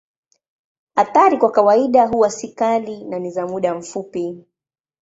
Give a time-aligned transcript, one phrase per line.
[0.95, 4.45] Athari kwa kawaida huwa si kali na ni za muda mfupi.